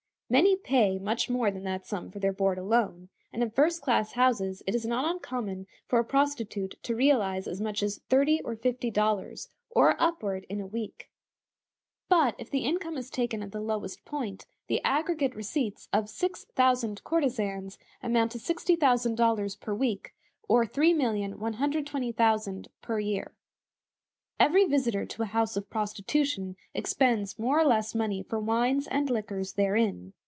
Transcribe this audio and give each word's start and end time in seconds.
Many 0.33 0.55
pay 0.55 0.95
much 0.97 1.29
more 1.29 1.51
than 1.51 1.65
that 1.65 1.85
sum 1.85 2.09
for 2.09 2.19
their 2.19 2.31
board 2.31 2.57
alone, 2.57 3.09
and 3.33 3.43
in 3.43 3.49
first 3.51 3.81
class 3.81 4.13
houses 4.13 4.63
it 4.65 4.73
is 4.73 4.85
not 4.85 5.03
uncommon 5.03 5.67
for 5.89 5.99
a 5.99 6.05
prostitute 6.05 6.81
to 6.83 6.95
realize 6.95 7.49
as 7.49 7.59
much 7.59 7.83
as 7.83 7.99
thirty 8.07 8.39
or 8.43 8.55
fifty 8.55 8.89
dollars, 8.89 9.49
or 9.71 10.01
upward, 10.01 10.45
in 10.47 10.61
a 10.61 10.65
week. 10.65 11.09
But 12.07 12.35
if 12.37 12.49
the 12.49 12.63
income 12.63 12.95
is 12.95 13.09
taken 13.09 13.43
at 13.43 13.51
the 13.51 13.59
lowest 13.59 14.05
point, 14.05 14.45
the 14.67 14.79
aggregate 14.85 15.35
receipts 15.35 15.89
of 15.91 16.07
six 16.09 16.45
thousand 16.45 17.03
courtesans 17.03 17.77
amount 18.01 18.31
to 18.31 18.37
$60,000 18.37 19.59
per 19.59 19.73
week, 19.73 20.13
or 20.47 20.65
$3,120,000 20.65 22.67
per 22.81 22.99
year. 23.01 23.33
Every 24.39 24.63
visitor 24.63 25.05
to 25.07 25.23
a 25.23 25.33
house 25.33 25.57
of 25.57 25.69
prostitution 25.69 26.55
expends 26.73 27.37
more 27.37 27.59
or 27.59 27.65
less 27.65 27.93
money 27.93 28.23
for 28.23 28.39
wines 28.39 28.87
and 28.87 29.09
liquors 29.09 29.51
therein. 29.53 30.13